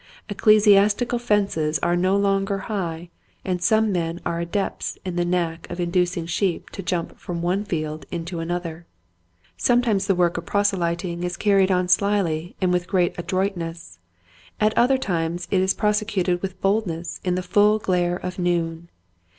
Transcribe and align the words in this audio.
Ecclesiastical 0.29 1.19
fences 1.19 1.77
are 1.83 1.95
no 1.95 2.17
longer 2.17 2.57
high 2.57 3.11
and 3.45 3.61
some 3.61 3.91
men 3.91 4.19
are 4.25 4.39
adepts 4.39 4.97
in 5.05 5.15
the 5.15 5.23
knack 5.23 5.69
of 5.69 5.79
inducing 5.79 6.25
sheep 6.25 6.71
to 6.71 6.81
jump 6.81 7.19
from 7.19 7.43
one 7.43 7.63
field 7.63 8.07
into 8.09 8.39
another. 8.39 8.87
Sometimes 9.57 10.07
the 10.07 10.15
work 10.15 10.37
of 10.39 10.45
proselyting 10.47 11.23
is 11.23 11.37
carried 11.37 11.69
on 11.69 11.87
slyly 11.87 12.55
and 12.59 12.73
with 12.73 12.87
great 12.87 13.13
adroitness, 13.15 13.99
at 14.59 14.75
other 14.75 14.97
times 14.97 15.47
it 15.51 15.61
is 15.61 15.75
prose 15.75 16.01
cuted 16.01 16.41
with 16.41 16.59
boldness 16.61 17.21
in 17.23 17.35
the 17.35 17.43
full 17.43 17.77
glare 17.77 18.17
of 18.17 18.39
noon. 18.39 18.89